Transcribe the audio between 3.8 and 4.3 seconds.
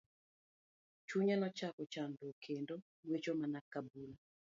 bul.